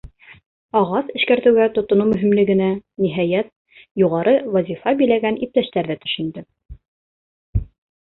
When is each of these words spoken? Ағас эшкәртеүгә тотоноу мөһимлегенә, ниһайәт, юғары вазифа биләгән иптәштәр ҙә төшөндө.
Ағас 0.79 1.11
эшкәртеүгә 1.19 1.67
тотоноу 1.75 2.07
мөһимлегенә, 2.13 2.71
ниһайәт, 3.07 3.53
юғары 4.07 4.35
вазифа 4.59 4.97
биләгән 5.05 5.41
иптәштәр 5.49 5.95
ҙә 5.95 6.03
төшөндө. 6.05 6.49